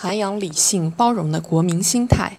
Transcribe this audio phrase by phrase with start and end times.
[0.00, 2.38] 涵养理性包容的国民心态。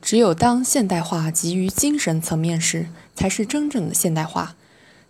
[0.00, 2.86] 只有当现代化基于精神层面时，
[3.16, 4.54] 才是真正的现代化。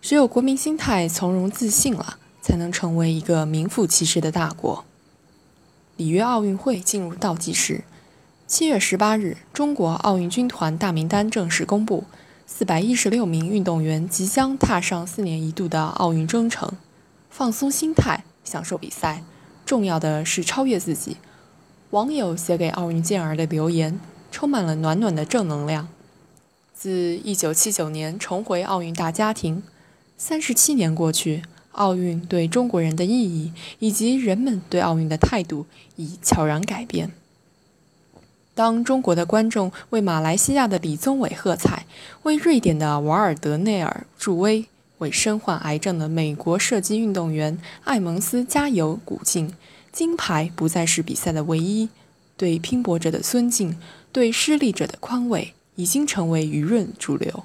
[0.01, 4.87] 只有国民心态从容自信了，才能成为一个名副其实的大国。
[5.99, 7.85] 里约奥运会进入倒计时，
[8.47, 12.05] 七月十八日，中国奥运军团大名单正式公布，
[12.47, 16.73] 四百一十六名运动员即将踏上四年一度的奥运征程。
[17.29, 19.23] 放松心态，享受比赛，
[19.67, 21.19] 重要的是超越自己。
[21.91, 24.01] 网友写给奥运健儿的留言。
[24.33, 25.89] 充满了暖暖的正能量。
[26.75, 29.63] 自1979年重回奥运大家庭，
[30.19, 37.13] 三十七年过去，奥运对中国人的意义以及人们对奥运的态度已悄然改变。
[38.55, 41.87] 当中国的观众为马来西亚的李宗伟喝彩，
[42.25, 44.67] 为瑞典的瓦尔德内尔助威，
[44.99, 49.53] 为身患癌症的美国射击运动员艾蒙斯加油鼓劲，
[49.93, 51.89] 金牌不再是比赛的唯一。
[52.37, 53.79] 对拼搏者的尊敬，
[54.13, 57.45] 对失利者的宽慰，已经成为舆论主流。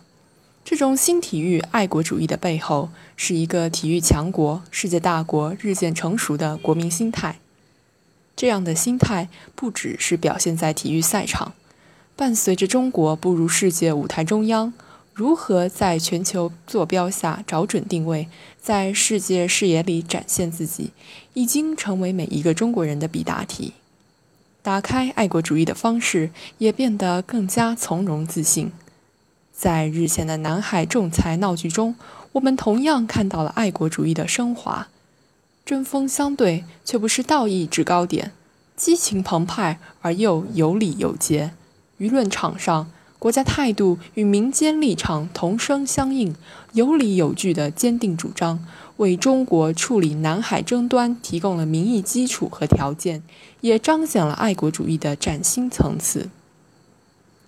[0.65, 7.39] 这种新体育爱国主义的背后，是一个体育强国、世界大国日渐成熟的国民心态。
[8.35, 11.53] 这样的心态不只是表现在体育赛场，
[12.15, 14.73] 伴随着中国步入世界舞台中央，
[15.13, 18.27] 如何在全球坐标下找准定位，
[18.61, 20.91] 在世界视野里展现自己，
[21.33, 23.73] 已经成为每一个中国人的必答题。
[24.63, 28.71] 打开爱国主义的方式也变得更加从容自信。
[29.51, 31.95] 在日前的南海仲裁闹剧中，
[32.31, 34.87] 我们同样看到了爱国主义的升华。
[35.65, 38.31] 针锋相对，却不是道义制高点；
[38.75, 41.51] 激情澎湃而又有理有节。
[41.99, 42.89] 舆论场上，
[43.21, 46.35] 国家态度与民间立场同声相应，
[46.73, 48.65] 有理有据的坚定主张。
[48.97, 53.21] 为中国处理南海争端提供了民意基础和条件，
[53.59, 56.29] 也彰显了爱国主义的崭新层次。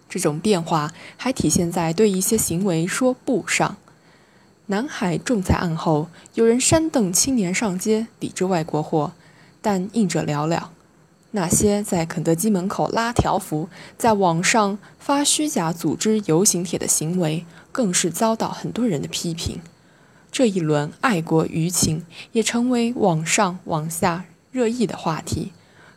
[0.07, 3.77] 这种变化还体现在对一些行为说不上。
[4.67, 9.13] 南海仲裁案后，有人煽动青年上街抵制外国货，
[9.59, 10.65] 但应者寥寥。
[11.35, 13.67] 那些在肯德基门口拉条幅，
[13.97, 19.59] 在网上发虚假组织游行帖的行为，更是遭到很多人的批评。
[20.31, 25.51] 这一轮爱国舆情也成为网上网下热议的话题。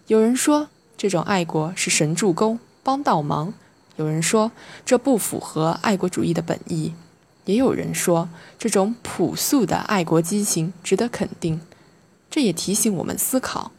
[0.07, 3.53] 有人说，这种爱国是神助攻、帮倒忙；
[3.97, 4.53] 有人说，
[4.87, 6.93] 这不符合爱国主义的本意；
[7.45, 11.61] 也有人说，这种朴素的爱国激情值得肯定。
[12.31, 13.73] 这也提醒我们思考：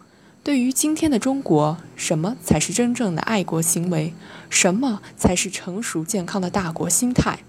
[0.47, 4.13] 对于今天的中国，什么才是真正的爱国行为？
[4.50, 7.40] 什么才是成熟健康的大国心态？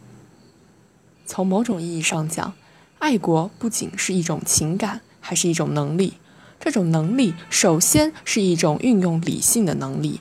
[1.25, 2.55] 从某种意义上讲，
[2.99, 6.15] 爱国不仅是一种情感，还是一种能力。
[6.59, 10.21] 这种能力首先是一种运用理性的能力。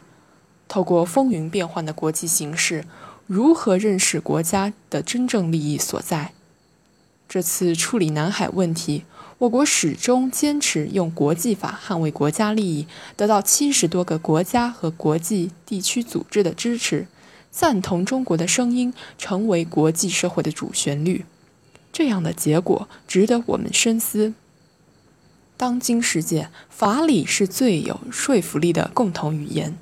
[0.68, 2.86] 透过风云变幻的国际形势，
[3.26, 6.34] 如何认识国家的真正利益所在？
[7.28, 9.04] 这次处理南海问题，
[9.40, 17.06] 我国始终坚持用国际法捍卫国家利益，得到七十多个国家和国际地区组织的支持，
[17.52, 21.24] 赞同中国的声音成为国际社会的主旋律。
[21.94, 24.34] 这样的结果值得我们深思。
[25.56, 29.78] 当今世界，法理是最有说服力的共同语言。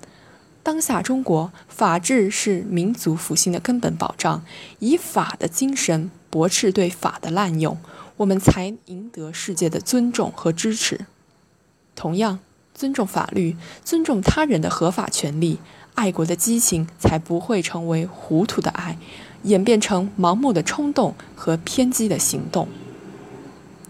[0.64, 4.44] 当下中国，法治是民族复兴的根本保障。
[4.80, 7.78] 以法的精神驳斥对法的滥用，
[8.18, 11.06] 我们才赢得世界的尊重和支持。
[11.96, 12.40] 同样，
[12.74, 15.60] 尊重法律，尊重他人的合法权利，
[15.96, 18.98] 爱国的激情才不会成为糊涂的爱。
[19.44, 22.68] 演变成盲目的冲动和偏激的行动。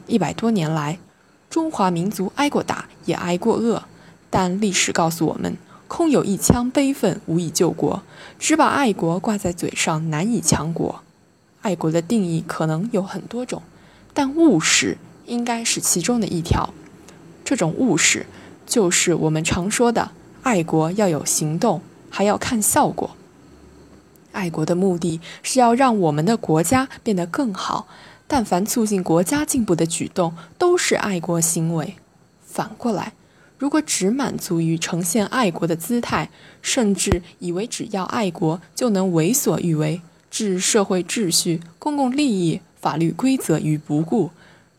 [0.05, 0.99] 一百多年来，
[1.49, 3.83] 中华民族挨过打，也挨过饿，
[4.29, 5.55] 但历史告诉我们，
[5.87, 8.03] 空有一腔悲愤无以救国，
[8.37, 11.01] 只把爱国挂在嘴上难以强国。
[11.61, 13.63] 爱国的定义可能有很多种，
[14.15, 16.73] 但务实应该是其中的一条。
[17.43, 18.25] 这种务实，
[18.65, 20.09] 就是我们常说的
[20.41, 23.15] 爱国要有行动，还要看效果。
[24.31, 27.87] 爱国的目的是要让我们的国家变得更好，
[28.25, 31.95] 但凡促进国家进步的举动都是爱国行为。
[32.45, 33.13] 反过来，
[33.57, 36.29] 如果只满足于呈现爱国的姿态，
[36.61, 40.01] 甚至以为只要爱国就能为所欲为，
[40.31, 44.29] 置社会秩序、公共利益、法律规则于不顾，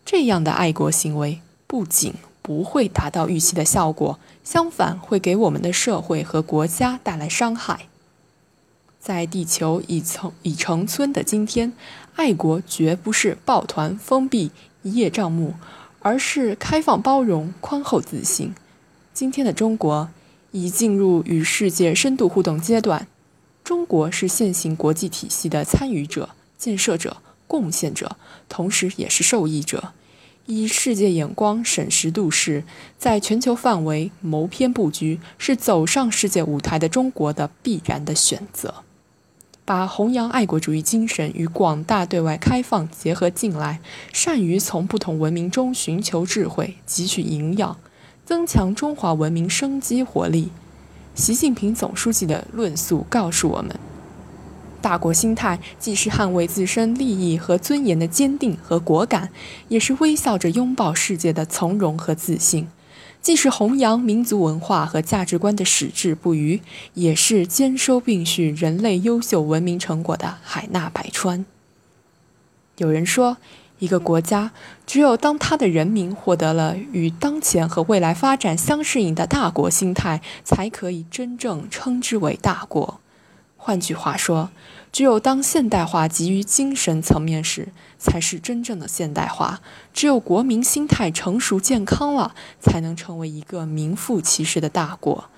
[0.04, 7.88] 这样的爱国行为不仅不会达到预期的效果，相反会给我们的社会和国家带来伤害。
[9.00, 11.72] 在地球已成已成村的今天，
[12.14, 14.52] 爱国绝不是抱团封闭、
[14.82, 15.54] 一叶障目，
[15.98, 18.54] 而是开放包容、宽厚自信。
[19.12, 20.08] 今天的中国
[20.52, 23.08] 已进入与世界深度互动阶段。
[23.64, 27.16] 中国是现行国际体系的参与者、建设者、
[27.46, 28.16] 贡献者，
[28.48, 29.92] 同时也是受益者。
[30.46, 32.62] 以世界眼光审时度势，
[32.96, 38.74] 在全球范围谋篇布局，是走上世界舞台的中国的必然的选择。
[39.64, 43.80] 把弘扬爱国主义精神与广大对外开放结合进来，
[44.12, 47.76] 善于从不同文明中寻求智慧、汲取营养，
[48.24, 50.52] 增强中华文明生机活力。
[51.16, 53.76] 习近平总书记的论述告诉我们。
[54.86, 59.30] 大国心态既是捍卫自身利益和尊严的坚定和果敢，
[59.66, 62.66] 也是微笑着拥抱世界的从容和自信；
[63.20, 66.60] 既是弘扬民族文化和价值观的矢志不渝，
[66.94, 71.44] 也是兼收并蓄人类优秀文明成果的海纳百川。
[72.76, 73.38] 有人说，
[73.80, 74.52] 一个国家
[74.86, 83.00] 只有当他的人民获得了与当前和未来发展相适应的大国心态，才可以真正称之为大国。
[83.66, 84.50] 换句话说，
[84.92, 89.60] 只有当现代化基于精神层面时，才是真正的现代化。
[89.92, 95.28] 只有国民心态成熟健康了，才能成为一个名副其实的大国。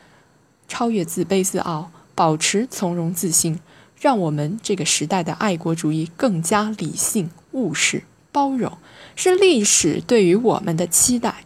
[0.68, 3.60] 超越自卑自傲，保持从容自信，
[3.98, 8.76] 让我们这个时代的爱国主义更加理性、务实、包容，
[9.16, 11.44] 是历史对于我们的期待。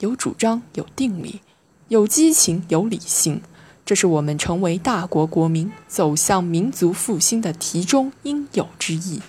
[0.00, 1.40] 有主张，有定力，
[1.86, 3.40] 有激情，有理性。
[3.88, 9.22] 这是我们成为大国国民、走向民族复兴的题中应有之义。